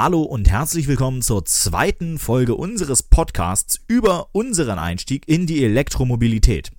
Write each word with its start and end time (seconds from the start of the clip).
Hallo 0.00 0.22
und 0.22 0.48
herzlich 0.48 0.86
willkommen 0.86 1.22
zur 1.22 1.44
zweiten 1.44 2.20
Folge 2.20 2.54
unseres 2.54 3.02
Podcasts 3.02 3.80
über 3.88 4.28
unseren 4.30 4.78
Einstieg 4.78 5.26
in 5.26 5.48
die 5.48 5.64
Elektromobilität. 5.64 6.70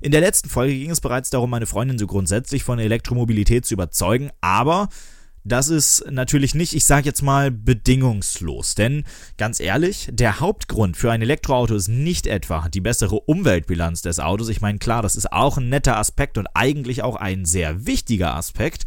In 0.00 0.10
der 0.10 0.20
letzten 0.20 0.48
Folge 0.48 0.74
ging 0.74 0.90
es 0.90 1.00
bereits 1.00 1.30
darum, 1.30 1.48
meine 1.48 1.66
Freundin 1.66 1.96
so 1.96 2.08
grundsätzlich 2.08 2.64
von 2.64 2.80
Elektromobilität 2.80 3.64
zu 3.66 3.74
überzeugen, 3.74 4.32
aber 4.40 4.88
das 5.44 5.68
ist 5.68 6.06
natürlich 6.10 6.56
nicht, 6.56 6.74
ich 6.74 6.84
sage 6.84 7.06
jetzt 7.06 7.22
mal, 7.22 7.52
bedingungslos. 7.52 8.74
Denn 8.74 9.04
ganz 9.38 9.60
ehrlich, 9.60 10.08
der 10.10 10.40
Hauptgrund 10.40 10.96
für 10.96 11.12
ein 11.12 11.22
Elektroauto 11.22 11.76
ist 11.76 11.86
nicht 11.86 12.26
etwa 12.26 12.68
die 12.68 12.80
bessere 12.80 13.20
Umweltbilanz 13.20 14.02
des 14.02 14.18
Autos. 14.18 14.48
Ich 14.48 14.60
meine, 14.60 14.80
klar, 14.80 15.02
das 15.02 15.14
ist 15.14 15.32
auch 15.32 15.56
ein 15.56 15.68
netter 15.68 15.98
Aspekt 15.98 16.36
und 16.36 16.48
eigentlich 16.54 17.04
auch 17.04 17.14
ein 17.14 17.44
sehr 17.44 17.86
wichtiger 17.86 18.34
Aspekt. 18.34 18.86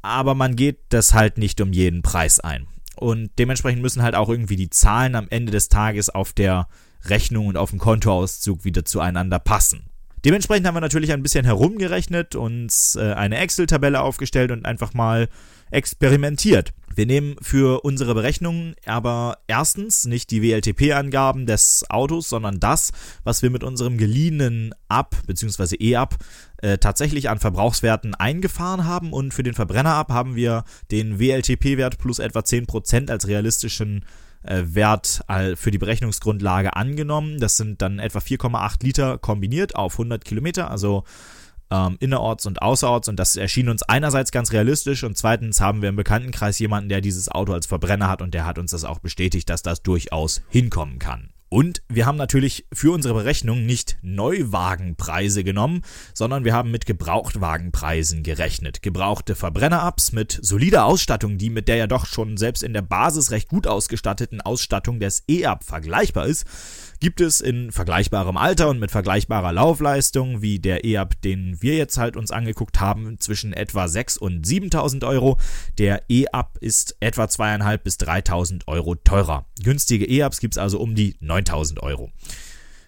Aber 0.00 0.34
man 0.34 0.56
geht 0.56 0.78
das 0.88 1.12
halt 1.12 1.36
nicht 1.36 1.60
um 1.60 1.74
jeden 1.74 2.00
Preis 2.00 2.40
ein. 2.40 2.68
Und 3.02 3.30
dementsprechend 3.38 3.82
müssen 3.82 4.02
halt 4.02 4.14
auch 4.14 4.28
irgendwie 4.28 4.54
die 4.54 4.70
Zahlen 4.70 5.16
am 5.16 5.26
Ende 5.28 5.50
des 5.50 5.68
Tages 5.68 6.08
auf 6.08 6.32
der 6.32 6.68
Rechnung 7.04 7.48
und 7.48 7.56
auf 7.56 7.70
dem 7.70 7.80
Kontoauszug 7.80 8.64
wieder 8.64 8.84
zueinander 8.84 9.40
passen. 9.40 9.90
Dementsprechend 10.24 10.68
haben 10.68 10.76
wir 10.76 10.80
natürlich 10.80 11.12
ein 11.12 11.22
bisschen 11.22 11.44
herumgerechnet, 11.44 12.36
uns 12.36 12.94
äh, 12.94 13.12
eine 13.14 13.38
Excel-Tabelle 13.38 14.00
aufgestellt 14.00 14.52
und 14.52 14.64
einfach 14.64 14.94
mal 14.94 15.28
experimentiert. 15.72 16.72
Wir 16.94 17.06
nehmen 17.06 17.36
für 17.40 17.84
unsere 17.84 18.14
Berechnungen 18.14 18.74
aber 18.86 19.38
erstens 19.46 20.04
nicht 20.06 20.30
die 20.30 20.42
WLTP-Angaben 20.42 21.46
des 21.46 21.84
Autos, 21.88 22.28
sondern 22.28 22.60
das, 22.60 22.92
was 23.24 23.42
wir 23.42 23.50
mit 23.50 23.64
unserem 23.64 23.98
geliehenen 23.98 24.74
Ab 24.88 25.16
bzw. 25.26 25.76
E-Ab 25.78 26.16
äh, 26.58 26.78
tatsächlich 26.78 27.28
an 27.28 27.38
Verbrauchswerten 27.38 28.14
eingefahren 28.14 28.84
haben. 28.84 29.12
Und 29.12 29.34
für 29.34 29.42
den 29.42 29.54
Verbrenner 29.54 29.94
ab 29.94 30.10
haben 30.10 30.36
wir 30.36 30.64
den 30.90 31.18
WLTP-Wert 31.18 31.98
plus 31.98 32.18
etwa 32.18 32.40
10% 32.40 33.10
als 33.10 33.26
realistischen 33.26 34.04
äh, 34.42 34.62
Wert 34.66 35.22
äh, 35.28 35.56
für 35.56 35.70
die 35.70 35.78
Berechnungsgrundlage 35.78 36.76
angenommen. 36.76 37.38
Das 37.38 37.56
sind 37.56 37.82
dann 37.82 37.98
etwa 37.98 38.18
4,8 38.18 38.84
Liter 38.84 39.18
kombiniert 39.18 39.76
auf 39.76 39.94
100 39.94 40.24
Kilometer, 40.24 40.70
also 40.70 41.04
ähm, 41.72 41.96
innerorts 42.00 42.44
und 42.44 42.60
außerorts 42.60 43.08
und 43.08 43.16
das 43.16 43.36
erschien 43.36 43.70
uns 43.70 43.82
einerseits 43.82 44.30
ganz 44.30 44.52
realistisch 44.52 45.02
und 45.04 45.16
zweitens 45.16 45.60
haben 45.60 45.80
wir 45.80 45.88
im 45.88 45.96
Bekanntenkreis 45.96 46.58
jemanden, 46.58 46.90
der 46.90 47.00
dieses 47.00 47.28
Auto 47.30 47.54
als 47.54 47.66
Verbrenner 47.66 48.08
hat 48.08 48.20
und 48.20 48.34
der 48.34 48.44
hat 48.44 48.58
uns 48.58 48.72
das 48.72 48.84
auch 48.84 48.98
bestätigt, 48.98 49.48
dass 49.48 49.62
das 49.62 49.82
durchaus 49.82 50.42
hinkommen 50.50 50.98
kann. 50.98 51.30
Und 51.52 51.82
wir 51.90 52.06
haben 52.06 52.16
natürlich 52.16 52.66
für 52.72 52.92
unsere 52.92 53.12
Berechnung 53.12 53.66
nicht 53.66 53.98
Neuwagenpreise 54.00 55.44
genommen, 55.44 55.82
sondern 56.14 56.46
wir 56.46 56.54
haben 56.54 56.70
mit 56.70 56.86
Gebrauchtwagenpreisen 56.86 58.22
gerechnet. 58.22 58.80
Gebrauchte 58.80 59.34
Verbrenner-Ups 59.34 60.12
mit 60.12 60.38
solider 60.40 60.86
Ausstattung, 60.86 61.36
die 61.36 61.50
mit 61.50 61.68
der 61.68 61.76
ja 61.76 61.86
doch 61.86 62.06
schon 62.06 62.38
selbst 62.38 62.62
in 62.62 62.72
der 62.72 62.80
Basis 62.80 63.32
recht 63.32 63.50
gut 63.50 63.66
ausgestatteten 63.66 64.40
Ausstattung 64.40 64.98
des 64.98 65.24
E-Up 65.28 65.62
vergleichbar 65.62 66.24
ist, 66.24 66.46
gibt 67.02 67.20
es 67.20 67.40
in 67.40 67.72
vergleichbarem 67.72 68.36
Alter 68.36 68.68
und 68.68 68.78
mit 68.78 68.92
vergleichbarer 68.92 69.52
Laufleistung 69.52 70.40
wie 70.40 70.60
der 70.60 70.84
E-Up, 70.84 71.20
den 71.20 71.60
wir 71.60 71.74
jetzt 71.74 71.98
halt 71.98 72.16
uns 72.16 72.30
angeguckt 72.30 72.78
haben, 72.78 73.18
zwischen 73.18 73.52
etwa 73.52 73.88
6 73.88 74.18
und 74.18 74.46
7.000 74.46 75.04
Euro. 75.08 75.36
Der 75.78 76.04
E-Up 76.08 76.58
ist 76.60 76.96
etwa 77.00 77.24
2.500 77.24 77.78
bis 77.78 77.96
3.000 77.96 78.68
Euro 78.68 78.94
teurer. 78.94 79.46
Günstige 79.64 80.04
E-Ups 80.04 80.38
gibt 80.38 80.54
es 80.54 80.58
also 80.58 80.78
um 80.78 80.94
die 80.94 81.14
9.000 81.14 81.80
Euro. 81.80 82.12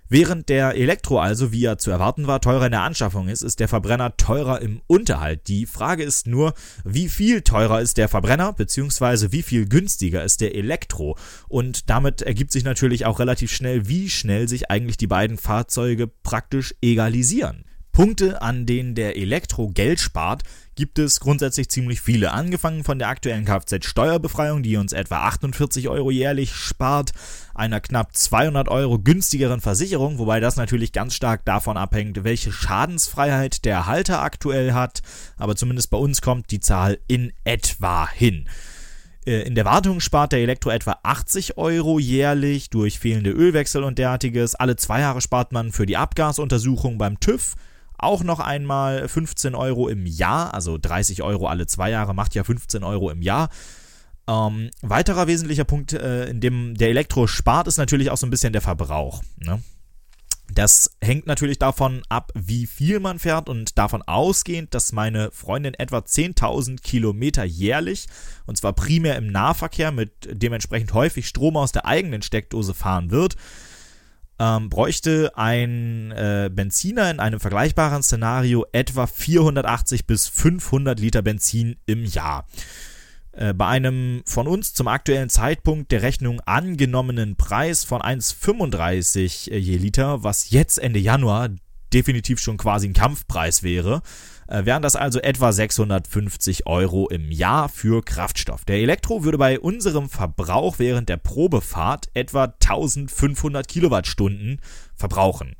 Während 0.08 0.50
der 0.50 0.74
Elektro 0.74 1.18
also, 1.18 1.50
wie 1.50 1.60
ja 1.60 1.78
zu 1.78 1.90
erwarten 1.90 2.26
war, 2.26 2.40
teurer 2.40 2.66
in 2.66 2.72
der 2.72 2.82
Anschaffung 2.82 3.28
ist, 3.28 3.42
ist 3.42 3.58
der 3.58 3.68
Verbrenner 3.68 4.16
teurer 4.18 4.60
im 4.60 4.82
Unterhalt. 4.86 5.48
Die 5.48 5.64
Frage 5.64 6.02
ist 6.02 6.26
nur, 6.26 6.52
wie 6.84 7.08
viel 7.08 7.40
teurer 7.40 7.80
ist 7.80 7.96
der 7.96 8.08
Verbrenner, 8.08 8.52
beziehungsweise 8.52 9.32
wie 9.32 9.42
viel 9.42 9.66
günstiger 9.66 10.22
ist 10.22 10.42
der 10.42 10.54
Elektro. 10.54 11.16
Und 11.48 11.88
damit 11.88 12.20
ergibt 12.20 12.52
sich 12.52 12.64
natürlich 12.64 13.06
auch 13.06 13.18
relativ 13.18 13.50
schnell, 13.50 13.88
wie 13.88 14.10
schnell 14.10 14.46
sich 14.46 14.70
eigentlich 14.70 14.98
die 14.98 15.06
beiden 15.06 15.38
Fahrzeuge 15.38 16.06
praktisch 16.06 16.74
egalisieren. 16.82 17.64
Punkte, 17.94 18.42
an 18.42 18.66
denen 18.66 18.96
der 18.96 19.16
Elektro 19.16 19.68
Geld 19.68 20.00
spart, 20.00 20.42
gibt 20.74 20.98
es 20.98 21.20
grundsätzlich 21.20 21.68
ziemlich 21.68 22.00
viele. 22.00 22.32
Angefangen 22.32 22.82
von 22.82 22.98
der 22.98 23.06
aktuellen 23.06 23.44
Kfz-Steuerbefreiung, 23.44 24.64
die 24.64 24.76
uns 24.76 24.92
etwa 24.92 25.18
48 25.18 25.88
Euro 25.88 26.10
jährlich 26.10 26.52
spart, 26.52 27.12
einer 27.54 27.80
knapp 27.80 28.16
200 28.16 28.68
Euro 28.68 28.98
günstigeren 28.98 29.60
Versicherung, 29.60 30.18
wobei 30.18 30.40
das 30.40 30.56
natürlich 30.56 30.90
ganz 30.90 31.14
stark 31.14 31.44
davon 31.44 31.76
abhängt, 31.76 32.24
welche 32.24 32.50
Schadensfreiheit 32.50 33.64
der 33.64 33.86
Halter 33.86 34.22
aktuell 34.22 34.72
hat, 34.72 35.02
aber 35.36 35.54
zumindest 35.54 35.90
bei 35.90 35.98
uns 35.98 36.20
kommt 36.20 36.50
die 36.50 36.58
Zahl 36.58 36.98
in 37.06 37.32
etwa 37.44 38.10
hin. 38.10 38.48
Äh, 39.24 39.42
in 39.42 39.54
der 39.54 39.66
Wartung 39.66 40.00
spart 40.00 40.32
der 40.32 40.40
Elektro 40.40 40.70
etwa 40.70 40.98
80 41.04 41.58
Euro 41.58 42.00
jährlich 42.00 42.70
durch 42.70 42.98
fehlende 42.98 43.30
Ölwechsel 43.30 43.84
und 43.84 43.98
derartiges. 43.98 44.56
Alle 44.56 44.74
zwei 44.74 44.98
Jahre 44.98 45.20
spart 45.20 45.52
man 45.52 45.70
für 45.70 45.86
die 45.86 45.96
Abgasuntersuchung 45.96 46.98
beim 46.98 47.20
TÜV 47.20 47.54
auch 48.04 48.22
noch 48.22 48.40
einmal 48.40 49.08
15 49.08 49.54
Euro 49.54 49.88
im 49.88 50.06
Jahr, 50.06 50.54
also 50.54 50.78
30 50.78 51.22
Euro 51.22 51.46
alle 51.46 51.66
zwei 51.66 51.90
Jahre 51.90 52.14
macht 52.14 52.34
ja 52.34 52.44
15 52.44 52.84
Euro 52.84 53.10
im 53.10 53.22
Jahr. 53.22 53.48
Ähm, 54.26 54.70
weiterer 54.80 55.26
wesentlicher 55.26 55.64
Punkt, 55.64 55.92
äh, 55.92 56.26
in 56.26 56.40
dem 56.40 56.76
der 56.76 56.88
Elektro 56.90 57.26
spart, 57.26 57.66
ist 57.66 57.76
natürlich 57.76 58.10
auch 58.10 58.16
so 58.16 58.26
ein 58.26 58.30
bisschen 58.30 58.52
der 58.52 58.62
Verbrauch. 58.62 59.22
Ne? 59.36 59.60
Das 60.52 60.96
hängt 61.02 61.26
natürlich 61.26 61.58
davon 61.58 62.02
ab, 62.08 62.30
wie 62.34 62.66
viel 62.66 63.00
man 63.00 63.18
fährt 63.18 63.48
und 63.48 63.76
davon 63.78 64.02
ausgehend, 64.02 64.74
dass 64.74 64.92
meine 64.92 65.30
Freundin 65.30 65.74
etwa 65.74 65.98
10.000 65.98 66.80
Kilometer 66.80 67.44
jährlich, 67.44 68.06
und 68.46 68.56
zwar 68.56 68.72
primär 68.72 69.16
im 69.16 69.32
Nahverkehr 69.32 69.90
mit 69.90 70.12
dementsprechend 70.30 70.92
häufig 70.92 71.26
Strom 71.26 71.56
aus 71.56 71.72
der 71.72 71.86
eigenen 71.86 72.22
Steckdose 72.22 72.74
fahren 72.74 73.10
wird, 73.10 73.36
ähm, 74.38 74.68
bräuchte 74.68 75.32
ein 75.36 76.10
äh, 76.12 76.50
Benziner 76.52 77.10
in 77.10 77.20
einem 77.20 77.40
vergleichbaren 77.40 78.02
Szenario 78.02 78.66
etwa 78.72 79.06
480 79.06 80.06
bis 80.06 80.28
500 80.28 80.98
Liter 80.98 81.22
Benzin 81.22 81.76
im 81.86 82.04
Jahr. 82.04 82.46
Äh, 83.32 83.54
bei 83.54 83.66
einem 83.66 84.22
von 84.26 84.46
uns 84.46 84.74
zum 84.74 84.88
aktuellen 84.88 85.28
Zeitpunkt 85.28 85.92
der 85.92 86.02
Rechnung 86.02 86.40
angenommenen 86.40 87.36
Preis 87.36 87.84
von 87.84 88.00
1,35 88.00 89.50
äh, 89.50 89.56
je 89.56 89.76
Liter, 89.76 90.22
was 90.22 90.50
jetzt 90.50 90.78
Ende 90.78 91.00
Januar 91.00 91.50
definitiv 91.92 92.40
schon 92.40 92.56
quasi 92.56 92.88
ein 92.88 92.92
Kampfpreis 92.92 93.62
wäre, 93.62 94.02
äh, 94.48 94.64
wären 94.64 94.82
das 94.82 94.96
also 94.96 95.20
etwa 95.20 95.52
650 95.52 96.66
Euro 96.66 97.08
im 97.08 97.30
Jahr 97.30 97.68
für 97.68 98.02
Kraftstoff. 98.02 98.64
Der 98.64 98.76
Elektro 98.76 99.24
würde 99.24 99.38
bei 99.38 99.58
unserem 99.58 100.08
Verbrauch 100.08 100.78
während 100.78 101.08
der 101.08 101.16
Probefahrt 101.16 102.08
etwa 102.14 102.44
1500 102.44 103.66
Kilowattstunden 103.68 104.60
verbrauchen. 104.94 105.56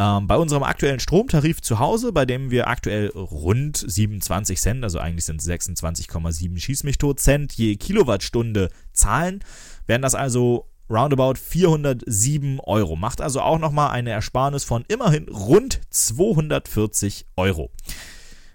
Ähm, 0.00 0.26
bei 0.26 0.36
unserem 0.36 0.62
aktuellen 0.62 0.98
Stromtarif 0.98 1.60
zu 1.60 1.78
Hause, 1.78 2.12
bei 2.12 2.24
dem 2.24 2.50
wir 2.50 2.68
aktuell 2.68 3.08
rund 3.08 3.76
27 3.76 4.58
Cent, 4.58 4.82
also 4.82 4.98
eigentlich 4.98 5.26
sind 5.26 5.42
es 5.42 5.46
26,7 5.46 6.58
Schieß 6.58 6.84
mich 6.84 6.96
tot 6.96 7.20
Cent 7.20 7.52
je 7.52 7.76
Kilowattstunde 7.76 8.70
zahlen, 8.94 9.44
wären 9.86 10.00
das 10.00 10.14
also 10.14 10.69
roundabout 10.90 11.34
407 11.36 12.60
Euro. 12.60 12.96
Macht 12.96 13.20
also 13.20 13.40
auch 13.40 13.58
nochmal 13.58 13.90
eine 13.90 14.10
Ersparnis 14.10 14.64
von 14.64 14.84
immerhin 14.88 15.28
rund 15.28 15.80
240 15.90 17.26
Euro. 17.36 17.70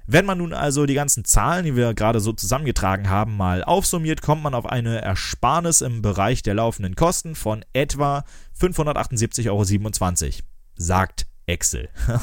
Wenn 0.08 0.26
man 0.26 0.38
nun 0.38 0.54
also 0.54 0.86
die 0.86 0.94
ganzen 0.94 1.26
Zahlen, 1.26 1.66
die 1.66 1.76
wir 1.76 1.96
gerade 1.96 2.20
so 2.20 2.32
zusammengetragen 2.32 3.10
haben, 3.10 3.36
mal 3.38 3.64
aufsummiert, 3.64 4.22
kommt 4.22 4.44
man 4.44 4.54
auf 4.54 4.68
eine 4.68 5.02
Ersparnis 5.02 5.82
im 5.82 6.04
Bereich 6.04 6.44
der 6.44 6.54
laufenden 6.54 6.96
Kosten 6.96 7.34
von 7.34 7.66
etwa 7.74 8.24
578,27 8.60 9.50
Euro, 9.50 10.44
sagt 10.76 11.26
Excel. 11.48 11.90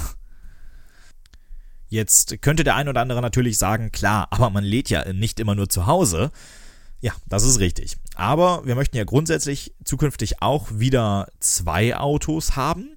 Jetzt 1.89 2.41
könnte 2.41 2.65
der 2.65 2.77
ein 2.77 2.89
oder 2.89 3.01
andere 3.01 3.21
natürlich 3.21 3.59
sagen, 3.59 3.91
klar, 3.91 4.29
aber 4.31 4.49
man 4.51 4.65
lädt 4.65 4.89
ja 4.89 5.13
nicht 5.13 5.41
immer 5.41 5.55
nur 5.55 5.69
zu 5.69 5.87
Hause. 5.87 6.31
Ja, 7.01 7.13
das 7.27 7.43
ist 7.43 7.59
richtig. 7.59 7.99
Aber 8.15 8.67
wir 8.67 8.75
möchten 8.75 8.97
ja 8.97 9.05
grundsätzlich 9.05 9.75
zukünftig 9.85 10.43
auch 10.43 10.69
wieder 10.73 11.29
zwei 11.41 11.97
Autos 11.97 12.57
haben. 12.57 12.97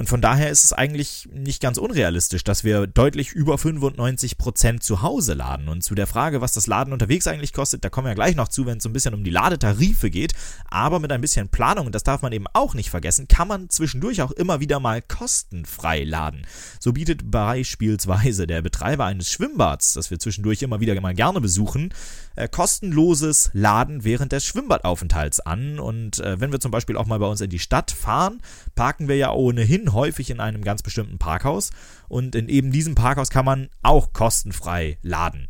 Und 0.00 0.08
von 0.08 0.22
daher 0.22 0.48
ist 0.48 0.64
es 0.64 0.72
eigentlich 0.72 1.28
nicht 1.30 1.60
ganz 1.60 1.76
unrealistisch, 1.76 2.42
dass 2.42 2.64
wir 2.64 2.86
deutlich 2.86 3.32
über 3.32 3.58
95 3.58 4.38
Prozent 4.38 4.82
zu 4.82 5.02
Hause 5.02 5.34
laden. 5.34 5.68
Und 5.68 5.84
zu 5.84 5.94
der 5.94 6.06
Frage, 6.06 6.40
was 6.40 6.54
das 6.54 6.66
Laden 6.66 6.94
unterwegs 6.94 7.26
eigentlich 7.26 7.52
kostet, 7.52 7.84
da 7.84 7.90
kommen 7.90 8.06
wir 8.06 8.14
gleich 8.14 8.34
noch 8.34 8.48
zu, 8.48 8.64
wenn 8.64 8.78
es 8.78 8.82
so 8.82 8.88
ein 8.88 8.94
bisschen 8.94 9.12
um 9.12 9.24
die 9.24 9.30
Ladetarife 9.30 10.08
geht. 10.08 10.32
Aber 10.70 11.00
mit 11.00 11.12
ein 11.12 11.20
bisschen 11.20 11.50
Planung, 11.50 11.84
und 11.84 11.94
das 11.94 12.02
darf 12.02 12.22
man 12.22 12.32
eben 12.32 12.46
auch 12.54 12.72
nicht 12.72 12.88
vergessen, 12.88 13.28
kann 13.28 13.46
man 13.46 13.68
zwischendurch 13.68 14.22
auch 14.22 14.30
immer 14.30 14.60
wieder 14.60 14.80
mal 14.80 15.02
kostenfrei 15.02 16.04
laden. 16.04 16.46
So 16.78 16.94
bietet 16.94 17.30
beispielsweise 17.30 18.46
der 18.46 18.62
Betreiber 18.62 19.04
eines 19.04 19.30
Schwimmbads, 19.30 19.92
das 19.92 20.10
wir 20.10 20.18
zwischendurch 20.18 20.62
immer 20.62 20.80
wieder 20.80 20.98
mal 21.02 21.12
gerne 21.12 21.42
besuchen, 21.42 21.92
äh, 22.36 22.48
kostenloses 22.48 23.50
Laden 23.52 24.02
während 24.02 24.32
des 24.32 24.46
Schwimmbadaufenthalts 24.46 25.40
an. 25.40 25.78
Und 25.78 26.20
äh, 26.20 26.40
wenn 26.40 26.52
wir 26.52 26.60
zum 26.60 26.70
Beispiel 26.70 26.96
auch 26.96 27.04
mal 27.04 27.18
bei 27.18 27.26
uns 27.26 27.42
in 27.42 27.50
die 27.50 27.58
Stadt 27.58 27.90
fahren, 27.90 28.40
parken 28.74 29.06
wir 29.06 29.16
ja 29.16 29.30
ohnehin 29.32 29.89
häufig 29.92 30.30
in 30.30 30.40
einem 30.40 30.62
ganz 30.62 30.82
bestimmten 30.82 31.18
Parkhaus 31.18 31.70
und 32.08 32.34
in 32.34 32.48
eben 32.48 32.72
diesem 32.72 32.94
Parkhaus 32.94 33.30
kann 33.30 33.44
man 33.44 33.68
auch 33.82 34.12
kostenfrei 34.12 34.98
laden. 35.02 35.48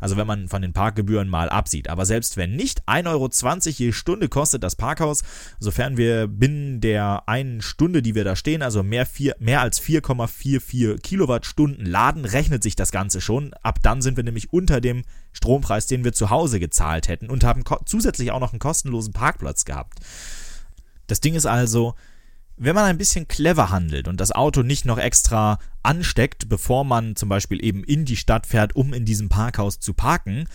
Also 0.00 0.16
wenn 0.16 0.26
man 0.26 0.48
von 0.48 0.62
den 0.62 0.72
Parkgebühren 0.72 1.28
mal 1.28 1.50
absieht. 1.50 1.88
Aber 1.88 2.06
selbst 2.06 2.36
wenn 2.36 2.56
nicht, 2.56 2.88
1,20 2.88 3.06
Euro 3.06 3.28
je 3.76 3.92
Stunde 3.92 4.28
kostet 4.28 4.64
das 4.64 4.74
Parkhaus, 4.74 5.22
sofern 5.60 5.96
wir 5.96 6.26
binnen 6.26 6.80
der 6.80 7.28
einen 7.28 7.60
Stunde, 7.60 8.02
die 8.02 8.14
wir 8.14 8.24
da 8.24 8.34
stehen, 8.34 8.62
also 8.62 8.82
mehr, 8.82 9.04
vier, 9.06 9.36
mehr 9.38 9.60
als 9.60 9.80
4,44 9.80 10.98
Kilowattstunden 11.00 11.84
laden, 11.84 12.24
rechnet 12.24 12.62
sich 12.62 12.76
das 12.76 12.90
Ganze 12.90 13.20
schon. 13.20 13.52
Ab 13.62 13.80
dann 13.82 14.00
sind 14.00 14.16
wir 14.16 14.24
nämlich 14.24 14.52
unter 14.52 14.80
dem 14.80 15.02
Strompreis, 15.32 15.86
den 15.86 16.02
wir 16.02 16.12
zu 16.12 16.30
Hause 16.30 16.58
gezahlt 16.58 17.08
hätten 17.08 17.28
und 17.28 17.44
haben 17.44 17.62
zusätzlich 17.84 18.32
auch 18.32 18.40
noch 18.40 18.52
einen 18.52 18.58
kostenlosen 18.58 19.12
Parkplatz 19.12 19.66
gehabt. 19.66 20.00
Das 21.06 21.20
Ding 21.20 21.34
ist 21.34 21.46
also, 21.46 21.94
wenn 22.62 22.74
man 22.74 22.84
ein 22.84 22.98
bisschen 22.98 23.26
clever 23.26 23.70
handelt 23.70 24.06
und 24.06 24.20
das 24.20 24.32
Auto 24.32 24.62
nicht 24.62 24.84
noch 24.84 24.98
extra 24.98 25.58
ansteckt, 25.82 26.50
bevor 26.50 26.84
man 26.84 27.16
zum 27.16 27.30
Beispiel 27.30 27.64
eben 27.64 27.82
in 27.82 28.04
die 28.04 28.16
Stadt 28.16 28.46
fährt, 28.46 28.76
um 28.76 28.92
in 28.92 29.06
diesem 29.06 29.30
Parkhaus 29.30 29.80
zu 29.80 29.94
parken, 29.94 30.46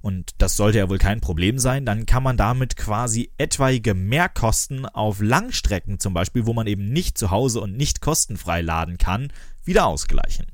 und 0.00 0.32
das 0.38 0.56
sollte 0.56 0.78
ja 0.78 0.90
wohl 0.90 0.98
kein 0.98 1.20
Problem 1.20 1.60
sein, 1.60 1.86
dann 1.86 2.04
kann 2.04 2.24
man 2.24 2.36
damit 2.36 2.74
quasi 2.74 3.30
etwaige 3.38 3.94
Mehrkosten 3.94 4.86
auf 4.86 5.20
Langstrecken 5.20 6.00
zum 6.00 6.12
Beispiel, 6.12 6.46
wo 6.46 6.52
man 6.52 6.66
eben 6.66 6.92
nicht 6.92 7.16
zu 7.16 7.30
Hause 7.30 7.60
und 7.60 7.76
nicht 7.76 8.00
kostenfrei 8.00 8.60
laden 8.60 8.98
kann, 8.98 9.32
wieder 9.64 9.86
ausgleichen. 9.86 10.46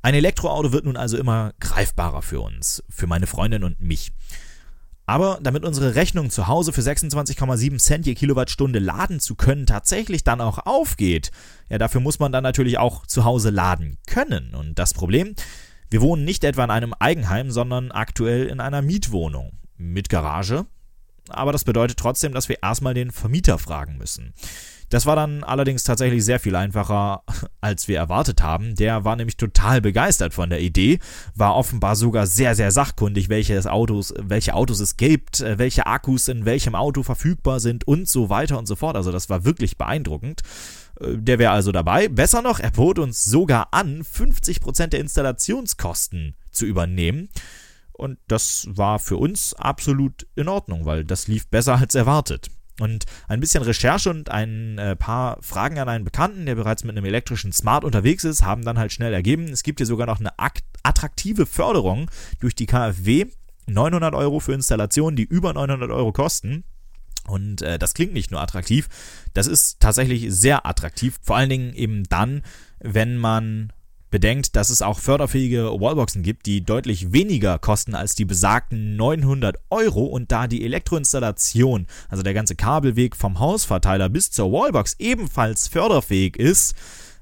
Ein 0.00 0.14
Elektroauto 0.14 0.72
wird 0.72 0.86
nun 0.86 0.96
also 0.96 1.18
immer 1.18 1.52
greifbarer 1.60 2.22
für 2.22 2.40
uns, 2.40 2.82
für 2.88 3.06
meine 3.06 3.26
Freundin 3.26 3.64
und 3.64 3.82
mich. 3.82 4.12
Aber 5.10 5.40
damit 5.42 5.64
unsere 5.64 5.96
Rechnung 5.96 6.30
zu 6.30 6.46
Hause 6.46 6.72
für 6.72 6.82
26,7 6.82 7.78
Cent 7.78 8.06
je 8.06 8.14
Kilowattstunde 8.14 8.78
laden 8.78 9.18
zu 9.18 9.34
können 9.34 9.66
tatsächlich 9.66 10.22
dann 10.22 10.40
auch 10.40 10.64
aufgeht, 10.66 11.32
ja, 11.68 11.78
dafür 11.78 12.00
muss 12.00 12.20
man 12.20 12.30
dann 12.30 12.44
natürlich 12.44 12.78
auch 12.78 13.04
zu 13.08 13.24
Hause 13.24 13.50
laden 13.50 13.98
können. 14.06 14.54
Und 14.54 14.78
das 14.78 14.94
Problem, 14.94 15.34
wir 15.90 16.00
wohnen 16.00 16.24
nicht 16.24 16.44
etwa 16.44 16.62
in 16.62 16.70
einem 16.70 16.94
Eigenheim, 16.96 17.50
sondern 17.50 17.90
aktuell 17.90 18.46
in 18.46 18.60
einer 18.60 18.82
Mietwohnung 18.82 19.58
mit 19.76 20.10
Garage. 20.10 20.66
Aber 21.28 21.50
das 21.50 21.64
bedeutet 21.64 21.98
trotzdem, 21.98 22.32
dass 22.32 22.48
wir 22.48 22.62
erstmal 22.62 22.94
den 22.94 23.10
Vermieter 23.10 23.58
fragen 23.58 23.98
müssen. 23.98 24.32
Das 24.90 25.06
war 25.06 25.16
dann 25.16 25.44
allerdings 25.44 25.84
tatsächlich 25.84 26.24
sehr 26.24 26.40
viel 26.40 26.56
einfacher, 26.56 27.22
als 27.60 27.88
wir 27.88 27.96
erwartet 27.96 28.42
haben. 28.42 28.74
Der 28.74 29.04
war 29.04 29.16
nämlich 29.16 29.36
total 29.36 29.80
begeistert 29.80 30.34
von 30.34 30.50
der 30.50 30.60
Idee, 30.60 30.98
war 31.34 31.56
offenbar 31.56 31.96
sogar 31.96 32.26
sehr, 32.26 32.54
sehr 32.54 32.72
sachkundig, 32.72 33.28
welche 33.28 33.70
Autos, 33.70 34.12
welche 34.18 34.54
Autos 34.54 34.80
es 34.80 34.96
gibt, 34.96 35.40
äh, 35.40 35.58
welche 35.58 35.86
Akkus 35.86 36.28
in 36.28 36.44
welchem 36.44 36.74
Auto 36.74 37.02
verfügbar 37.02 37.60
sind 37.60 37.86
und 37.86 38.08
so 38.08 38.28
weiter 38.28 38.58
und 38.58 38.66
so 38.66 38.76
fort. 38.76 38.96
Also 38.96 39.12
das 39.12 39.30
war 39.30 39.44
wirklich 39.44 39.78
beeindruckend. 39.78 40.42
Äh, 41.00 41.16
der 41.16 41.38
wäre 41.38 41.52
also 41.52 41.70
dabei. 41.70 42.08
Besser 42.08 42.42
noch, 42.42 42.58
er 42.58 42.72
bot 42.72 42.98
uns 42.98 43.24
sogar 43.24 43.68
an, 43.72 44.02
50% 44.02 44.88
der 44.88 45.00
Installationskosten 45.00 46.34
zu 46.50 46.66
übernehmen. 46.66 47.28
Und 47.92 48.18
das 48.28 48.66
war 48.70 48.98
für 48.98 49.18
uns 49.18 49.54
absolut 49.54 50.26
in 50.34 50.48
Ordnung, 50.48 50.84
weil 50.84 51.04
das 51.04 51.28
lief 51.28 51.46
besser 51.48 51.78
als 51.78 51.94
erwartet. 51.94 52.50
Und 52.80 53.04
ein 53.28 53.40
bisschen 53.40 53.62
Recherche 53.62 54.10
und 54.10 54.30
ein 54.30 54.78
äh, 54.78 54.96
paar 54.96 55.38
Fragen 55.42 55.78
an 55.78 55.88
einen 55.88 56.04
Bekannten, 56.04 56.46
der 56.46 56.54
bereits 56.54 56.82
mit 56.82 56.96
einem 56.96 57.04
elektrischen 57.04 57.52
Smart 57.52 57.84
unterwegs 57.84 58.24
ist, 58.24 58.42
haben 58.44 58.64
dann 58.64 58.78
halt 58.78 58.92
schnell 58.92 59.12
ergeben, 59.12 59.48
es 59.48 59.62
gibt 59.62 59.80
hier 59.80 59.86
sogar 59.86 60.06
noch 60.06 60.18
eine 60.18 60.32
attraktive 60.82 61.46
Förderung 61.46 62.10
durch 62.40 62.54
die 62.54 62.66
KfW. 62.66 63.26
900 63.66 64.14
Euro 64.14 64.40
für 64.40 64.52
Installationen, 64.52 65.14
die 65.14 65.22
über 65.22 65.52
900 65.52 65.90
Euro 65.90 66.12
kosten. 66.12 66.64
Und 67.26 67.62
äh, 67.62 67.78
das 67.78 67.94
klingt 67.94 68.12
nicht 68.12 68.30
nur 68.30 68.40
attraktiv, 68.40 68.88
das 69.34 69.46
ist 69.46 69.78
tatsächlich 69.78 70.32
sehr 70.32 70.66
attraktiv. 70.66 71.18
Vor 71.22 71.36
allen 71.36 71.50
Dingen 71.50 71.74
eben 71.74 72.04
dann, 72.04 72.42
wenn 72.80 73.18
man 73.18 73.72
bedenkt, 74.10 74.56
dass 74.56 74.70
es 74.70 74.82
auch 74.82 74.98
förderfähige 74.98 75.64
Wallboxen 75.80 76.22
gibt, 76.22 76.46
die 76.46 76.64
deutlich 76.64 77.12
weniger 77.12 77.58
kosten 77.58 77.94
als 77.94 78.14
die 78.14 78.24
besagten 78.24 78.96
900 78.96 79.56
Euro 79.70 80.04
und 80.04 80.32
da 80.32 80.46
die 80.46 80.64
Elektroinstallation, 80.64 81.86
also 82.08 82.22
der 82.22 82.34
ganze 82.34 82.56
Kabelweg 82.56 83.16
vom 83.16 83.38
Hausverteiler 83.38 84.08
bis 84.08 84.30
zur 84.30 84.52
Wallbox 84.52 84.96
ebenfalls 84.98 85.68
förderfähig 85.68 86.36
ist, 86.36 86.74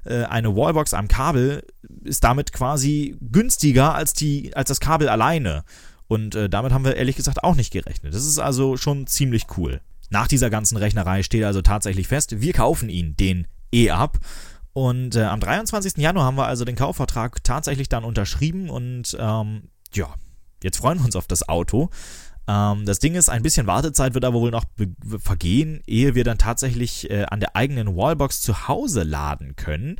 äh, 0.05 0.23
eine 0.23 0.55
Wallbox 0.55 0.93
am 0.93 1.07
Kabel 1.07 1.63
ist 2.03 2.23
damit 2.23 2.53
quasi 2.53 3.17
günstiger 3.21 3.95
als 3.95 4.13
die 4.13 4.55
als 4.55 4.69
das 4.69 4.79
Kabel 4.79 5.09
alleine 5.09 5.63
und 6.07 6.35
äh, 6.35 6.49
damit 6.49 6.73
haben 6.73 6.85
wir 6.85 6.95
ehrlich 6.95 7.15
gesagt 7.15 7.43
auch 7.43 7.55
nicht 7.55 7.71
gerechnet. 7.71 8.13
Das 8.13 8.25
ist 8.25 8.39
also 8.39 8.77
schon 8.77 9.05
ziemlich 9.07 9.45
cool. 9.57 9.81
Nach 10.09 10.27
dieser 10.27 10.49
ganzen 10.49 10.75
Rechnerei 10.75 11.21
steht 11.21 11.43
also 11.43 11.61
tatsächlich 11.61 12.07
fest, 12.07 12.41
wir 12.41 12.53
kaufen 12.53 12.89
ihn, 12.89 13.15
den 13.15 13.47
E-Up. 13.71 14.17
Und 14.79 15.17
äh, 15.17 15.23
am 15.23 15.41
23. 15.41 15.97
Januar 15.97 16.23
haben 16.23 16.37
wir 16.37 16.45
also 16.45 16.63
den 16.63 16.77
Kaufvertrag 16.77 17.43
tatsächlich 17.43 17.89
dann 17.89 18.05
unterschrieben 18.05 18.69
und 18.69 19.13
ähm, 19.19 19.63
ja, 19.91 20.13
jetzt 20.63 20.77
freuen 20.77 20.99
wir 20.99 21.05
uns 21.05 21.17
auf 21.17 21.27
das 21.27 21.49
Auto. 21.49 21.89
Ähm, 22.47 22.85
das 22.85 22.99
Ding 22.99 23.15
ist, 23.15 23.27
ein 23.27 23.41
bisschen 23.41 23.67
Wartezeit 23.67 24.13
wird 24.13 24.23
aber 24.23 24.39
wohl 24.39 24.51
noch 24.51 24.63
vergehen, 25.17 25.81
ehe 25.85 26.15
wir 26.15 26.23
dann 26.23 26.37
tatsächlich 26.37 27.09
äh, 27.09 27.25
an 27.25 27.41
der 27.41 27.57
eigenen 27.57 27.97
Wallbox 27.97 28.39
zu 28.39 28.69
Hause 28.69 29.03
laden 29.03 29.57
können. 29.57 29.97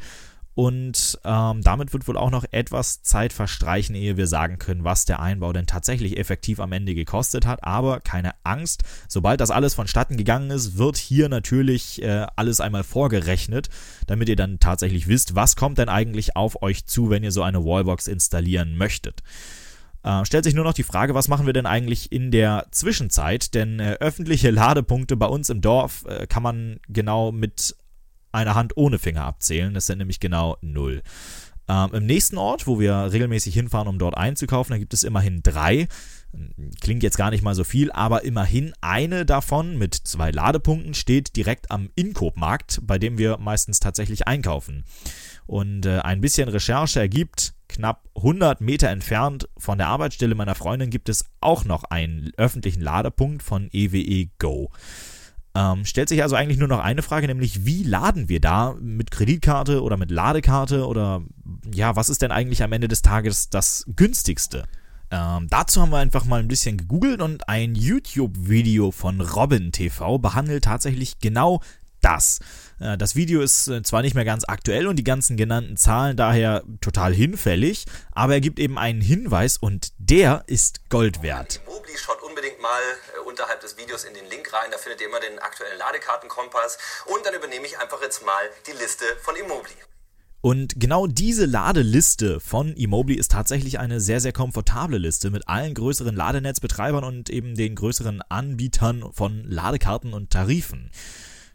Und 0.60 1.18
ähm, 1.24 1.62
damit 1.62 1.94
wird 1.94 2.06
wohl 2.10 2.18
auch 2.18 2.32
noch 2.32 2.44
etwas 2.52 3.02
Zeit 3.02 3.32
verstreichen, 3.32 3.96
ehe 3.96 4.18
wir 4.18 4.28
sagen 4.28 4.60
können, 4.60 4.84
was 4.84 5.06
der 5.06 5.22
Einbau 5.22 5.54
denn 5.54 5.68
tatsächlich 5.68 6.18
effektiv 6.18 6.60
am 6.60 6.74
Ende 6.74 6.96
gekostet 6.96 7.46
hat. 7.46 7.64
Aber 7.64 8.02
keine 8.02 8.34
Angst, 8.44 8.84
sobald 9.08 9.40
das 9.40 9.52
alles 9.52 9.74
vonstatten 9.74 10.18
gegangen 10.18 10.52
ist, 10.52 10.78
wird 10.78 10.98
hier 10.98 11.30
natürlich 11.30 12.02
äh, 12.02 12.28
alles 12.36 12.60
einmal 12.60 12.84
vorgerechnet, 12.84 13.70
damit 14.06 14.28
ihr 14.28 14.36
dann 14.36 14.60
tatsächlich 14.60 15.08
wisst, 15.08 15.34
was 15.34 15.56
kommt 15.56 15.78
denn 15.78 15.88
eigentlich 15.88 16.36
auf 16.36 16.62
euch 16.62 16.86
zu, 16.86 17.10
wenn 17.10 17.24
ihr 17.24 17.32
so 17.32 17.42
eine 17.42 17.64
Wallbox 17.64 18.08
installieren 18.08 18.76
möchtet. 18.76 19.24
Äh, 20.04 20.26
stellt 20.26 20.44
sich 20.44 20.56
nur 20.56 20.66
noch 20.66 20.74
die 20.74 20.84
Frage, 20.84 21.16
was 21.16 21.30
machen 21.30 21.46
wir 21.46 21.54
denn 21.54 21.68
eigentlich 21.68 22.12
in 22.12 22.32
der 22.32 22.68
Zwischenzeit? 22.72 23.54
Denn 23.54 23.80
äh, 23.80 23.96
öffentliche 24.02 24.52
Ladepunkte 24.52 25.16
bei 25.16 25.28
uns 25.28 25.50
im 25.50 25.62
Dorf 25.62 26.04
äh, 26.06 26.28
kann 26.28 26.44
man 26.44 26.82
genau 26.90 27.32
mit 27.32 27.78
eine 28.31 28.56
Hand 28.56 28.78
ohne 28.78 29.00
Finger 29.00 29.24
abzählen. 29.24 29.74
Das 29.74 29.86
sind 29.86 29.98
nämlich 29.98 30.20
genau 30.20 30.58
null. 30.62 31.02
Ähm, 31.70 31.90
Im 31.94 32.06
nächsten 32.08 32.38
Ort, 32.38 32.66
wo 32.66 32.80
wir 32.80 33.12
regelmäßig 33.12 33.54
hinfahren, 33.54 33.88
um 33.88 34.00
dort 34.00 34.18
einzukaufen, 34.18 34.74
da 34.74 34.80
gibt 34.80 34.94
es 34.94 35.04
immerhin 35.04 35.44
drei. 35.44 35.88
Klingt 36.81 37.04
jetzt 37.04 37.18
gar 37.18 37.30
nicht 37.31 37.44
mal 37.44 37.56
so 37.56 37.64
viel, 37.64 37.92
aber 37.92 38.24
immerhin 38.24 38.74
eine 38.81 39.26
davon 39.26 39.78
mit 39.78 39.96
zwei 39.96 40.31
Ladepunkten 40.31 40.94
steht 40.94 41.36
direkt 41.36 41.72
am 41.72 41.90
Inkopmarkt, 41.96 42.81
bei 42.84 42.98
dem 42.98 43.18
wir 43.18 43.38
meistens 43.38 43.80
tatsächlich 43.80 44.28
einkaufen. 44.28 44.84
Und 45.46 45.86
äh, 45.86 46.00
ein 46.00 46.22
bisschen 46.22 46.50
Recherche 46.50 47.00
ergibt, 47.00 47.54
knapp 47.68 48.08
100 48.16 48.62
Meter 48.62 48.90
entfernt 48.90 49.48
von 49.58 49.78
der 49.78 49.88
Arbeitsstelle 49.88 50.36
meiner 50.36 50.56
Freundin 50.56 50.90
gibt 50.90 51.10
es 51.10 51.25
auch 51.40 51.66
noch 51.66 51.84
einen 51.86 52.32
öffentlichen 52.38 52.82
Ladepunkt 52.82 53.42
von 53.42 53.70
EWE 53.72 53.98
e 53.98 54.30
Go. 54.40 54.72
Ähm, 55.56 55.84
stellt 55.84 56.10
sich 56.10 56.22
also 56.22 56.36
eigentlich 56.36 56.60
nur 56.60 56.68
noch 56.68 56.79
eine 56.79 57.01
Frage, 57.01 57.27
nämlich 57.27 57.65
wie 57.65 57.84
laden 57.84 58.29
wir 58.29 58.39
da 58.39 58.75
mit 58.79 59.10
Kreditkarte 59.10 59.82
oder 59.82 59.98
mit 59.98 60.12
Ladekarte 60.12 60.86
oder 60.86 61.24
ja, 61.74 61.96
was 61.96 62.10
ist 62.10 62.22
denn 62.22 62.32
eigentlich 62.32 62.62
am 62.62 62.72
Ende 62.72 62.88
des 62.88 63.01
Tages 63.01 63.50
das 63.50 63.86
günstigste? 63.96 64.65
Ähm, 65.12 65.48
dazu 65.50 65.82
haben 65.82 65.91
wir 65.91 65.98
einfach 65.98 66.25
mal 66.25 66.39
ein 66.39 66.48
bisschen 66.48 66.77
gegoogelt 66.77 67.22
und 67.22 67.50
ein 67.50 67.74
YouTube-Video 67.74 68.91
von 68.91 69.22
Robin 69.22 69.72
TV 69.72 70.20
behandelt 70.20 70.65
tatsächlich 70.65 71.20
genau 71.20 71.62
das. 72.01 72.39
Äh, 72.79 72.98
das 72.98 73.15
Video 73.15 73.41
ist 73.41 73.68
äh, 73.68 73.82
zwar 73.84 74.01
nicht 74.01 74.15
mehr 74.15 74.25
ganz 74.25 74.44
aktuell 74.48 74.88
und 74.88 74.96
die 74.96 75.03
ganzen 75.03 75.38
genannten 75.38 75.77
Zahlen 75.77 76.18
daher 76.18 76.63
total 76.82 77.13
hinfällig, 77.13 77.86
aber 78.12 78.34
er 78.34 78.41
gibt 78.41 78.60
eben 78.60 78.77
einen 78.77 79.01
Hinweis 79.01 79.58
und 79.58 79.94
der 79.98 80.44
ist 80.48 80.89
Gold 80.89 81.22
wert. 81.22 81.62
Mobli, 81.65 81.98
schaut 81.98 82.22
unbedingt 82.24 82.62
mal 82.62 82.82
äh, 83.15 83.27
unterhalb 83.27 83.62
des 83.62 83.77
Videos 83.77 84.03
in 84.03 84.13
den 84.13 84.25
Link 84.29 84.51
rein, 84.53 84.70
da 84.72 84.77
findet 84.77 85.01
ihr 85.01 85.08
immer 85.08 85.20
den 85.20 85.39
aktuellen 85.39 85.77
Ladekartenkompass 85.77 86.77
und 87.06 87.25
dann 87.25 87.34
übernehme 87.34 87.65
ich 87.65 87.77
einfach 87.79 88.01
jetzt 88.01 88.25
mal 88.25 88.44
die 88.68 88.72
Liste 88.72 89.06
von 89.22 89.36
Immobli. 89.36 89.74
Und 90.41 90.79
genau 90.79 91.06
diese 91.06 91.46
Ladeliste 91.46 92.39
von 92.39 92.74
Immobli 92.74 93.15
ist 93.15 93.32
tatsächlich 93.32 93.77
eine 93.77 94.00
sehr, 94.00 94.22
sehr 94.22 94.32
komfortable 94.32 94.98
Liste 94.98 95.32
mit 95.32 95.50
allen 95.50 95.74
größeren 95.74 96.15
Ladenetzbetreibern 96.15 97.03
und 97.03 97.29
eben 97.29 97.56
den 97.56 97.75
größeren 97.75 98.22
Anbietern 98.29 99.12
von 99.12 99.44
Ladekarten 99.44 100.13
und 100.13 100.29
Tarifen. 100.29 100.91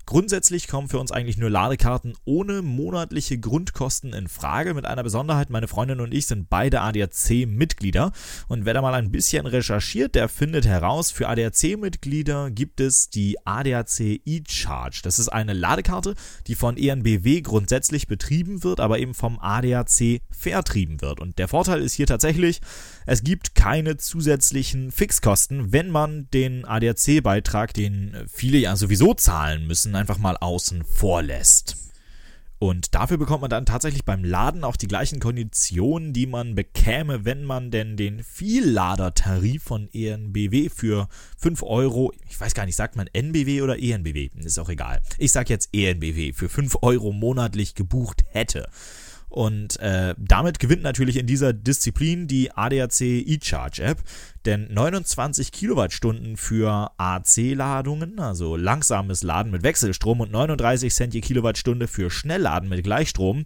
Grundsätzlich 0.07 0.69
kommen 0.69 0.89
für 0.89 0.99
uns 0.99 1.13
eigentlich 1.13 1.39
nur 1.39 1.49
Ladekarten 1.49 2.15
ohne 2.27 2.61
monatliche 2.61 3.39
Grundkosten 3.39 4.13
in 4.13 4.29
Frage. 4.29 4.75
Mit 4.75 4.85
einer 4.85 5.03
Besonderheit, 5.03 5.49
meine 5.49 5.67
Freundin 5.67 6.01
und 6.01 6.13
ich 6.13 6.27
sind 6.27 6.51
beide 6.51 6.83
ADAC-Mitglieder. 6.83 8.13
Und 8.49 8.67
wer 8.67 8.75
da 8.75 8.83
mal 8.83 8.93
ein 8.93 9.11
bisschen 9.11 9.47
recherchiert, 9.47 10.15
der 10.15 10.29
findet 10.29 10.67
heraus, 10.67 11.11
für 11.11 11.29
ADAC-Mitglieder 11.29 12.51
gibt 12.51 12.81
es 12.81 13.09
die 13.09 13.39
ADAC 13.47 14.21
eCharge. 14.27 15.01
Das 15.03 15.19
ist 15.19 15.29
eine 15.29 15.55
Ladekarte, 15.55 16.17
die 16.47 16.55
von 16.55 16.77
ENBW 16.77 17.41
grundsätzlich 17.41 18.07
betrieben 18.07 18.63
wird, 18.63 18.81
aber 18.81 18.99
eben 18.99 19.15
vom 19.15 19.39
ADAC 19.41 20.21
vertrieben 20.31 21.01
wird. 21.01 21.21
Und 21.21 21.39
der 21.39 21.49
Vorteil 21.49 21.81
ist 21.81 21.95
hier 21.95 22.07
tatsächlich, 22.07 22.61
es 23.07 23.23
gibt 23.23 23.55
keine 23.55 23.97
zusätzlichen 23.97 24.91
Fixkosten, 24.91 25.73
wenn 25.73 25.91
man 25.91 26.29
den 26.33 26.65
ADAC-Beitrag, 26.65 27.75
den 27.75 28.17
viele 28.29 28.59
ja 28.59 28.77
sowieso 28.77 29.15
zahlen 29.15 29.67
müssen, 29.67 29.95
einfach 29.95 30.19
mal 30.19 30.37
außen 30.37 30.85
vor 30.85 31.23
lässt. 31.23 31.77
Und 32.59 32.95
dafür 32.95 33.19
bekommt 33.19 33.43
man 33.43 33.51
dann 33.51 33.67
tatsächlich 33.67 34.07
beim 34.07 34.25
Laden 34.25 34.65
auch 34.65 34.77
die 34.77 34.87
gleichen 34.87 35.21
Konditionen, 35.21 36.15
die 36.15 36.27
man 36.27 36.55
bekäme, 36.55 37.27
wenn 37.27 37.45
man 37.45 37.71
denn 37.71 37.99
den 37.99 38.23
Vielladertarif 38.23 39.63
von 39.63 39.91
ENBW 39.93 40.71
für 40.71 41.09
5 41.37 41.63
Euro, 41.63 42.11
ich 42.27 42.41
weiß 42.41 42.55
gar 42.55 42.65
nicht, 42.65 42.77
sagt 42.77 42.97
man 42.97 43.07
NBW 43.13 43.61
oder 43.61 43.79
ENBW, 43.79 44.31
ist 44.37 44.59
auch 44.59 44.71
egal. 44.71 45.03
Ich 45.19 45.33
sag 45.33 45.51
jetzt 45.51 45.71
ENBW, 45.75 46.33
für 46.33 46.49
5 46.49 46.79
Euro 46.81 47.13
monatlich 47.13 47.75
gebucht 47.75 48.25
hätte. 48.31 48.71
Und 49.35 49.81
äh, 49.81 50.15
damit 50.17 50.61
gewinnt 50.61 50.85
natürlich 50.85 51.17
in 51.17 51.27
dieser 51.27 51.53
Disziplin 51.53 52.29
die 52.29 52.53
ADAC 52.53 53.01
eCharge 53.01 53.83
App, 53.83 53.99
denn 54.45 54.73
29 54.73 55.51
Kilowattstunden 55.51 56.37
für 56.37 56.93
AC-Ladungen, 56.99 58.21
also 58.21 58.55
langsames 58.55 59.25
Laden 59.25 59.51
mit 59.51 59.65
Wechselstrom 59.65 60.21
und 60.21 60.31
39 60.31 60.95
Cent 60.95 61.15
je 61.15 61.21
Kilowattstunde 61.21 61.89
für 61.89 62.13
Schnellladen 62.13 62.69
mit 62.69 62.85
Gleichstrom, 62.85 63.45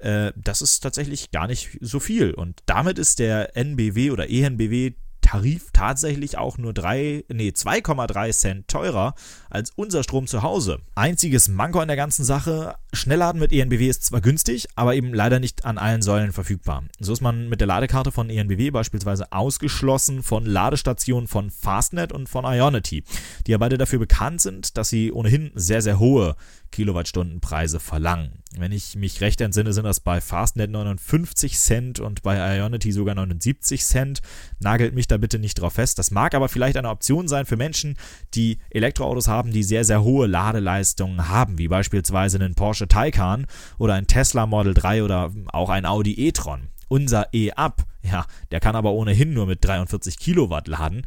äh, 0.00 0.32
das 0.34 0.62
ist 0.62 0.80
tatsächlich 0.80 1.30
gar 1.30 1.46
nicht 1.46 1.78
so 1.80 2.00
viel. 2.00 2.34
Und 2.34 2.58
damit 2.66 2.98
ist 2.98 3.20
der 3.20 3.56
NBW 3.56 4.10
oder 4.10 4.28
ENBW 4.28 4.94
Tarif 5.30 5.70
tatsächlich 5.72 6.38
auch 6.38 6.58
nur 6.58 6.74
3, 6.74 7.24
nee, 7.28 7.50
2,3 7.50 8.32
Cent 8.32 8.66
teurer 8.66 9.14
als 9.48 9.70
unser 9.76 10.02
Strom 10.02 10.26
zu 10.26 10.42
Hause. 10.42 10.80
Einziges 10.96 11.46
Manko 11.46 11.78
an 11.78 11.86
der 11.86 11.96
ganzen 11.96 12.24
Sache, 12.24 12.74
Schnellladen 12.92 13.40
mit 13.40 13.52
ENBW 13.52 13.88
ist 13.88 14.04
zwar 14.04 14.20
günstig, 14.20 14.66
aber 14.74 14.96
eben 14.96 15.14
leider 15.14 15.38
nicht 15.38 15.64
an 15.64 15.78
allen 15.78 16.02
Säulen 16.02 16.32
verfügbar. 16.32 16.82
So 16.98 17.12
ist 17.12 17.20
man 17.20 17.48
mit 17.48 17.60
der 17.60 17.68
Ladekarte 17.68 18.10
von 18.10 18.28
ENBW 18.28 18.72
beispielsweise 18.72 19.30
ausgeschlossen 19.30 20.24
von 20.24 20.44
Ladestationen 20.44 21.28
von 21.28 21.50
Fastnet 21.50 22.10
und 22.10 22.28
von 22.28 22.44
Ionity, 22.44 23.04
die 23.46 23.52
ja 23.52 23.58
beide 23.58 23.78
dafür 23.78 24.00
bekannt 24.00 24.40
sind, 24.40 24.76
dass 24.76 24.88
sie 24.88 25.12
ohnehin 25.12 25.52
sehr, 25.54 25.80
sehr 25.80 26.00
hohe 26.00 26.34
Kilowattstundenpreise 26.72 27.78
verlangen. 27.78 28.42
Wenn 28.56 28.72
ich 28.72 28.96
mich 28.96 29.20
recht 29.20 29.40
entsinne, 29.40 29.72
sind 29.72 29.84
das 29.84 30.00
bei 30.00 30.20
Fastnet 30.20 30.70
59 30.70 31.56
Cent 31.56 32.00
und 32.00 32.22
bei 32.22 32.56
Ionity 32.56 32.90
sogar 32.90 33.14
79 33.14 33.84
Cent. 33.84 34.22
Nagelt 34.58 34.94
mich 34.94 35.06
da 35.06 35.19
bitte 35.20 35.38
nicht 35.38 35.54
drauf 35.54 35.74
fest. 35.74 35.98
Das 35.98 36.10
mag 36.10 36.34
aber 36.34 36.48
vielleicht 36.48 36.76
eine 36.76 36.88
Option 36.88 37.28
sein 37.28 37.46
für 37.46 37.56
Menschen, 37.56 37.96
die 38.34 38.58
Elektroautos 38.70 39.28
haben, 39.28 39.52
die 39.52 39.62
sehr, 39.62 39.84
sehr 39.84 40.02
hohe 40.02 40.26
Ladeleistungen 40.26 41.28
haben, 41.28 41.58
wie 41.58 41.68
beispielsweise 41.68 42.38
einen 42.38 42.54
Porsche 42.54 42.88
Taycan 42.88 43.46
oder 43.78 43.94
ein 43.94 44.06
Tesla 44.06 44.46
Model 44.46 44.74
3 44.74 45.04
oder 45.04 45.30
auch 45.52 45.70
ein 45.70 45.86
Audi 45.86 46.14
e-tron. 46.26 46.68
Unser 46.88 47.32
E-Up, 47.32 47.84
ja, 48.02 48.26
der 48.50 48.58
kann 48.58 48.74
aber 48.74 48.92
ohnehin 48.92 49.32
nur 49.32 49.46
mit 49.46 49.64
43 49.64 50.18
Kilowatt 50.18 50.66
laden 50.66 51.04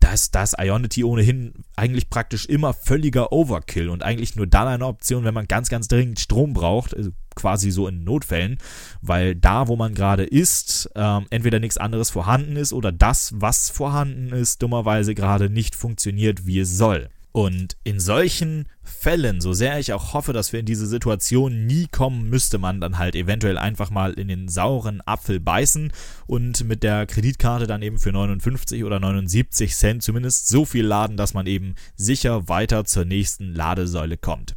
da 0.00 0.12
ist, 0.12 0.34
da 0.34 0.42
ist 0.42 0.56
Ionity 0.58 1.04
ohnehin 1.04 1.52
eigentlich 1.76 2.08
praktisch 2.08 2.46
immer 2.46 2.72
völliger 2.72 3.32
Overkill 3.32 3.88
und 3.88 4.02
eigentlich 4.02 4.36
nur 4.36 4.46
dann 4.46 4.68
eine 4.68 4.86
Option, 4.86 5.24
wenn 5.24 5.34
man 5.34 5.48
ganz, 5.48 5.68
ganz 5.68 5.88
dringend 5.88 6.20
Strom 6.20 6.52
braucht, 6.52 6.96
also 6.96 7.10
quasi 7.38 7.70
so 7.70 7.88
in 7.88 8.04
Notfällen, 8.04 8.58
weil 9.00 9.34
da, 9.34 9.68
wo 9.68 9.76
man 9.76 9.94
gerade 9.94 10.24
ist, 10.24 10.90
ähm, 10.94 11.26
entweder 11.30 11.60
nichts 11.60 11.78
anderes 11.78 12.10
vorhanden 12.10 12.56
ist 12.56 12.72
oder 12.72 12.92
das, 12.92 13.32
was 13.36 13.70
vorhanden 13.70 14.32
ist, 14.32 14.62
dummerweise 14.62 15.14
gerade 15.14 15.48
nicht 15.48 15.76
funktioniert, 15.76 16.46
wie 16.46 16.60
es 16.60 16.76
soll. 16.76 17.08
Und 17.32 17.76
in 17.84 18.00
solchen 18.00 18.66
Fällen, 18.82 19.40
so 19.40 19.52
sehr 19.52 19.78
ich 19.78 19.92
auch 19.92 20.12
hoffe, 20.14 20.32
dass 20.32 20.52
wir 20.52 20.60
in 20.60 20.66
diese 20.66 20.86
Situation 20.86 21.66
nie 21.66 21.86
kommen, 21.86 22.28
müsste 22.28 22.58
man 22.58 22.80
dann 22.80 22.98
halt 22.98 23.14
eventuell 23.14 23.58
einfach 23.58 23.90
mal 23.90 24.14
in 24.14 24.28
den 24.28 24.48
sauren 24.48 25.02
Apfel 25.06 25.38
beißen 25.38 25.92
und 26.26 26.64
mit 26.64 26.82
der 26.82 27.06
Kreditkarte 27.06 27.66
dann 27.66 27.82
eben 27.82 27.98
für 27.98 28.10
59 28.12 28.82
oder 28.82 28.98
79 28.98 29.76
Cent 29.76 30.02
zumindest 30.02 30.48
so 30.48 30.64
viel 30.64 30.84
laden, 30.84 31.16
dass 31.16 31.34
man 31.34 31.46
eben 31.46 31.74
sicher 31.96 32.48
weiter 32.48 32.84
zur 32.86 33.04
nächsten 33.04 33.54
Ladesäule 33.54 34.16
kommt. 34.16 34.56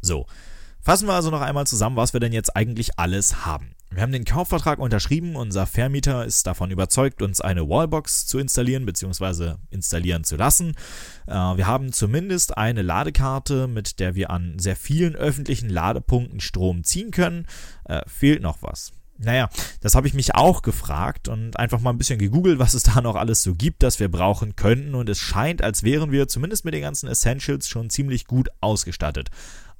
So, 0.00 0.26
fassen 0.82 1.06
wir 1.06 1.14
also 1.14 1.30
noch 1.30 1.40
einmal 1.40 1.66
zusammen, 1.66 1.96
was 1.96 2.12
wir 2.12 2.20
denn 2.20 2.32
jetzt 2.32 2.56
eigentlich 2.56 2.98
alles 2.98 3.44
haben. 3.44 3.74
Wir 3.92 4.02
haben 4.02 4.12
den 4.12 4.24
Kaufvertrag 4.24 4.78
unterschrieben. 4.78 5.34
Unser 5.34 5.66
Vermieter 5.66 6.24
ist 6.24 6.46
davon 6.46 6.70
überzeugt, 6.70 7.22
uns 7.22 7.40
eine 7.40 7.68
Wallbox 7.68 8.26
zu 8.26 8.38
installieren 8.38 8.86
bzw. 8.86 9.54
installieren 9.70 10.22
zu 10.22 10.36
lassen. 10.36 10.76
Äh, 11.26 11.32
wir 11.32 11.66
haben 11.66 11.92
zumindest 11.92 12.56
eine 12.56 12.82
Ladekarte, 12.82 13.66
mit 13.66 13.98
der 13.98 14.14
wir 14.14 14.30
an 14.30 14.60
sehr 14.60 14.76
vielen 14.76 15.16
öffentlichen 15.16 15.68
Ladepunkten 15.68 16.38
Strom 16.38 16.84
ziehen 16.84 17.10
können. 17.10 17.46
Äh, 17.84 18.02
fehlt 18.06 18.42
noch 18.42 18.58
was. 18.62 18.92
Naja, 19.22 19.50
das 19.82 19.96
habe 19.96 20.06
ich 20.06 20.14
mich 20.14 20.34
auch 20.34 20.62
gefragt 20.62 21.28
und 21.28 21.58
einfach 21.58 21.80
mal 21.80 21.90
ein 21.90 21.98
bisschen 21.98 22.18
gegoogelt, 22.18 22.58
was 22.58 22.72
es 22.72 22.84
da 22.84 23.02
noch 23.02 23.16
alles 23.16 23.42
so 23.42 23.54
gibt, 23.54 23.82
das 23.82 24.00
wir 24.00 24.08
brauchen 24.08 24.54
könnten. 24.56 24.94
Und 24.94 25.10
es 25.10 25.18
scheint, 25.18 25.62
als 25.62 25.82
wären 25.82 26.12
wir 26.12 26.28
zumindest 26.28 26.64
mit 26.64 26.72
den 26.72 26.82
ganzen 26.82 27.08
Essentials 27.08 27.68
schon 27.68 27.90
ziemlich 27.90 28.26
gut 28.26 28.48
ausgestattet. 28.60 29.30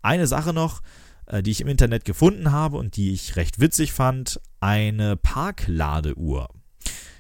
Eine 0.03 0.27
Sache 0.27 0.53
noch, 0.53 0.81
äh, 1.27 1.43
die 1.43 1.51
ich 1.51 1.61
im 1.61 1.69
Internet 1.69 2.05
gefunden 2.05 2.53
habe 2.53 2.77
und 2.77 2.97
die 2.97 3.13
ich 3.13 3.37
recht 3.37 3.61
witzig 3.61 3.93
fand, 3.93 4.41
eine 4.61 5.17
Parkladeuhr. 5.17 6.49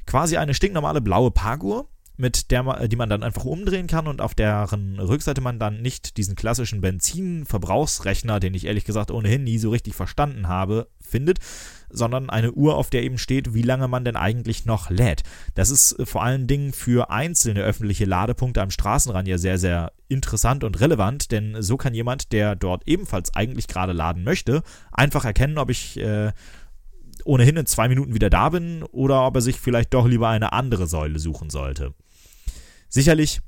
Quasi 0.06 0.36
eine 0.36 0.54
stinknormale 0.54 1.00
blaue 1.00 1.30
Parkuhr, 1.30 1.88
mit 2.20 2.50
der 2.50 2.88
die 2.88 2.96
man 2.96 3.08
dann 3.08 3.22
einfach 3.22 3.44
umdrehen 3.44 3.86
kann 3.86 4.06
und 4.06 4.20
auf 4.20 4.34
deren 4.34 4.98
Rückseite 4.98 5.40
man 5.40 5.58
dann 5.58 5.80
nicht 5.80 6.16
diesen 6.16 6.36
klassischen 6.36 6.80
Benzinverbrauchsrechner, 6.80 8.38
den 8.38 8.54
ich 8.54 8.66
ehrlich 8.66 8.84
gesagt 8.84 9.10
ohnehin 9.10 9.44
nie 9.44 9.58
so 9.58 9.70
richtig 9.70 9.94
verstanden 9.94 10.46
habe, 10.46 10.88
findet, 11.00 11.38
sondern 11.88 12.30
eine 12.30 12.52
Uhr, 12.52 12.76
auf 12.76 12.90
der 12.90 13.02
eben 13.02 13.18
steht, 13.18 13.54
wie 13.54 13.62
lange 13.62 13.88
man 13.88 14.04
denn 14.04 14.16
eigentlich 14.16 14.64
noch 14.64 14.90
lädt. 14.90 15.22
Das 15.54 15.70
ist 15.70 15.98
äh, 15.98 16.06
vor 16.06 16.22
allen 16.22 16.46
Dingen 16.46 16.72
für 16.72 17.10
einzelne 17.10 17.62
öffentliche 17.62 18.04
Ladepunkte 18.04 18.62
am 18.62 18.70
Straßenrand 18.70 19.26
ja 19.26 19.38
sehr, 19.38 19.58
sehr 19.58 19.92
interessant 20.08 20.62
und 20.62 20.80
relevant, 20.80 21.32
denn 21.32 21.56
so 21.60 21.76
kann 21.76 21.94
jemand, 21.94 22.32
der 22.32 22.54
dort 22.54 22.86
ebenfalls 22.86 23.34
eigentlich 23.34 23.66
gerade 23.66 23.92
laden 23.92 24.24
möchte, 24.24 24.62
einfach 24.92 25.24
erkennen, 25.24 25.58
ob 25.58 25.70
ich 25.70 25.98
äh, 25.98 26.32
ohnehin 27.24 27.56
in 27.56 27.66
zwei 27.66 27.88
Minuten 27.88 28.14
wieder 28.14 28.30
da 28.30 28.48
bin 28.48 28.82
oder 28.84 29.26
ob 29.26 29.36
er 29.36 29.40
sich 29.40 29.60
vielleicht 29.60 29.94
doch 29.94 30.06
lieber 30.06 30.28
eine 30.28 30.52
andere 30.52 30.86
Säule 30.86 31.18
suchen 31.18 31.50
sollte. 31.50 31.94
Sicherlich, 32.90 33.40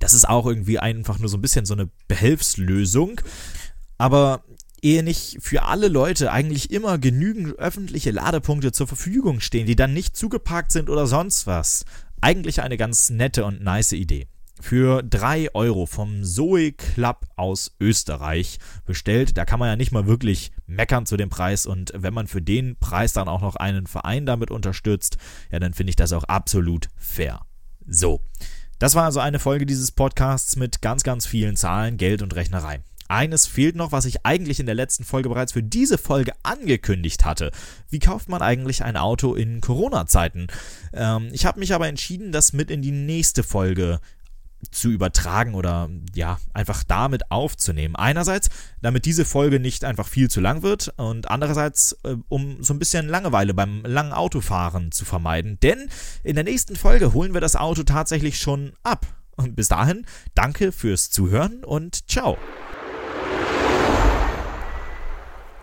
das 0.00 0.14
ist 0.14 0.28
auch 0.28 0.46
irgendwie 0.46 0.80
einfach 0.80 1.20
nur 1.20 1.28
so 1.28 1.36
ein 1.36 1.42
bisschen 1.42 1.64
so 1.64 1.74
eine 1.74 1.88
Behelfslösung. 2.08 3.20
Aber 3.98 4.42
ehe 4.82 5.04
nicht 5.04 5.38
für 5.40 5.62
alle 5.62 5.86
Leute 5.86 6.32
eigentlich 6.32 6.72
immer 6.72 6.98
genügend 6.98 7.56
öffentliche 7.58 8.10
Ladepunkte 8.10 8.72
zur 8.72 8.88
Verfügung 8.88 9.38
stehen, 9.38 9.66
die 9.66 9.76
dann 9.76 9.94
nicht 9.94 10.16
zugeparkt 10.16 10.72
sind 10.72 10.90
oder 10.90 11.06
sonst 11.06 11.46
was. 11.46 11.84
Eigentlich 12.20 12.62
eine 12.62 12.76
ganz 12.76 13.10
nette 13.10 13.44
und 13.44 13.62
nice 13.62 13.92
Idee. 13.92 14.26
Für 14.60 15.02
3 15.02 15.54
Euro 15.54 15.86
vom 15.86 16.24
Zoe 16.24 16.72
Club 16.72 17.26
aus 17.36 17.76
Österreich 17.80 18.58
bestellt. 18.84 19.36
Da 19.36 19.44
kann 19.44 19.58
man 19.58 19.68
ja 19.68 19.76
nicht 19.76 19.92
mal 19.92 20.06
wirklich 20.06 20.52
meckern 20.66 21.06
zu 21.06 21.16
dem 21.16 21.30
Preis. 21.30 21.66
Und 21.66 21.92
wenn 21.96 22.14
man 22.14 22.28
für 22.28 22.42
den 22.42 22.76
Preis 22.76 23.12
dann 23.12 23.28
auch 23.28 23.40
noch 23.40 23.56
einen 23.56 23.86
Verein 23.86 24.26
damit 24.26 24.50
unterstützt, 24.50 25.16
ja, 25.50 25.58
dann 25.58 25.74
finde 25.74 25.90
ich 25.90 25.96
das 25.96 26.12
auch 26.12 26.24
absolut 26.24 26.88
fair. 26.96 27.40
So. 27.86 28.20
Das 28.82 28.96
war 28.96 29.04
also 29.04 29.20
eine 29.20 29.38
Folge 29.38 29.64
dieses 29.64 29.92
Podcasts 29.92 30.56
mit 30.56 30.82
ganz, 30.82 31.04
ganz 31.04 31.24
vielen 31.24 31.54
Zahlen, 31.54 31.98
Geld 31.98 32.20
und 32.20 32.34
Rechnerei. 32.34 32.80
Eines 33.06 33.46
fehlt 33.46 33.76
noch, 33.76 33.92
was 33.92 34.06
ich 34.06 34.26
eigentlich 34.26 34.58
in 34.58 34.66
der 34.66 34.74
letzten 34.74 35.04
Folge 35.04 35.28
bereits 35.28 35.52
für 35.52 35.62
diese 35.62 35.98
Folge 35.98 36.32
angekündigt 36.42 37.24
hatte. 37.24 37.52
Wie 37.90 38.00
kauft 38.00 38.28
man 38.28 38.42
eigentlich 38.42 38.82
ein 38.82 38.96
Auto 38.96 39.34
in 39.34 39.60
Corona-Zeiten? 39.60 40.48
Ähm, 40.92 41.28
ich 41.30 41.46
habe 41.46 41.60
mich 41.60 41.72
aber 41.74 41.86
entschieden, 41.86 42.32
das 42.32 42.52
mit 42.52 42.72
in 42.72 42.82
die 42.82 42.90
nächste 42.90 43.44
Folge 43.44 44.00
zu 44.70 44.90
übertragen 44.90 45.54
oder 45.54 45.90
ja, 46.14 46.38
einfach 46.54 46.84
damit 46.84 47.30
aufzunehmen. 47.30 47.96
Einerseits, 47.96 48.48
damit 48.80 49.04
diese 49.04 49.24
Folge 49.24 49.60
nicht 49.60 49.84
einfach 49.84 50.06
viel 50.06 50.30
zu 50.30 50.40
lang 50.40 50.62
wird 50.62 50.92
und 50.96 51.30
andererseits, 51.30 51.96
äh, 52.04 52.16
um 52.28 52.62
so 52.62 52.72
ein 52.72 52.78
bisschen 52.78 53.08
Langeweile 53.08 53.54
beim 53.54 53.82
langen 53.84 54.12
Autofahren 54.12 54.92
zu 54.92 55.04
vermeiden. 55.04 55.58
Denn 55.62 55.88
in 56.22 56.34
der 56.34 56.44
nächsten 56.44 56.76
Folge 56.76 57.12
holen 57.12 57.34
wir 57.34 57.40
das 57.40 57.56
Auto 57.56 57.82
tatsächlich 57.82 58.38
schon 58.38 58.72
ab. 58.82 59.06
Und 59.36 59.56
bis 59.56 59.68
dahin, 59.68 60.06
danke 60.34 60.72
fürs 60.72 61.10
Zuhören 61.10 61.64
und 61.64 62.08
ciao. 62.08 62.36